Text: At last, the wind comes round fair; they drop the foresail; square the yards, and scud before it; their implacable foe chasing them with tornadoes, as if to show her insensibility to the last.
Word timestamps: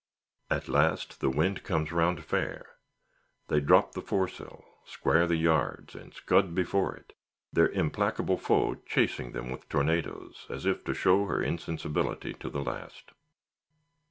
At 0.49 0.67
last, 0.67 1.19
the 1.19 1.29
wind 1.29 1.63
comes 1.63 1.91
round 1.91 2.25
fair; 2.25 2.77
they 3.49 3.59
drop 3.59 3.91
the 3.91 4.01
foresail; 4.01 4.65
square 4.83 5.27
the 5.27 5.35
yards, 5.35 5.93
and 5.93 6.11
scud 6.11 6.55
before 6.55 6.95
it; 6.95 7.13
their 7.53 7.69
implacable 7.69 8.39
foe 8.39 8.81
chasing 8.87 9.33
them 9.33 9.51
with 9.51 9.69
tornadoes, 9.69 10.47
as 10.49 10.65
if 10.65 10.83
to 10.85 10.95
show 10.95 11.25
her 11.27 11.43
insensibility 11.43 12.33
to 12.33 12.49
the 12.49 12.63
last. 12.63 13.11